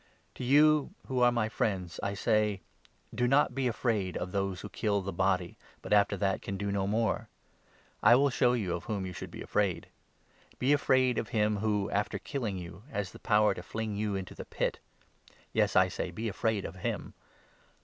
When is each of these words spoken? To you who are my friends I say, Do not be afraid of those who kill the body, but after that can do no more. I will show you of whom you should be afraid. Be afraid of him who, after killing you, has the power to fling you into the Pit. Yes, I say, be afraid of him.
To 0.33 0.43
you 0.43 0.95
who 1.07 1.19
are 1.21 1.31
my 1.31 1.47
friends 1.47 1.99
I 2.01 2.15
say, 2.15 2.61
Do 3.13 3.27
not 3.27 3.53
be 3.53 3.67
afraid 3.67 4.17
of 4.17 4.31
those 4.31 4.61
who 4.61 4.69
kill 4.69 5.01
the 5.01 5.13
body, 5.13 5.57
but 5.83 5.93
after 5.93 6.17
that 6.17 6.41
can 6.41 6.57
do 6.57 6.71
no 6.71 6.87
more. 6.87 7.29
I 8.01 8.15
will 8.15 8.31
show 8.31 8.53
you 8.53 8.73
of 8.73 8.85
whom 8.85 9.05
you 9.05 9.13
should 9.13 9.29
be 9.29 9.43
afraid. 9.43 9.89
Be 10.57 10.73
afraid 10.73 11.19
of 11.19 11.29
him 11.29 11.57
who, 11.57 11.87
after 11.91 12.17
killing 12.17 12.57
you, 12.57 12.81
has 12.89 13.11
the 13.11 13.19
power 13.19 13.53
to 13.53 13.61
fling 13.61 13.95
you 13.95 14.15
into 14.15 14.33
the 14.33 14.45
Pit. 14.45 14.79
Yes, 15.53 15.75
I 15.75 15.87
say, 15.87 16.09
be 16.09 16.27
afraid 16.27 16.65
of 16.65 16.77
him. 16.77 17.13